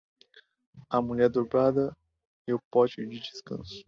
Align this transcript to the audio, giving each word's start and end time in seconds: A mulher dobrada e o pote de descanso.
A 0.89 0.99
mulher 0.99 1.29
dobrada 1.29 1.95
e 2.47 2.53
o 2.55 2.59
pote 2.71 3.05
de 3.07 3.19
descanso. 3.19 3.79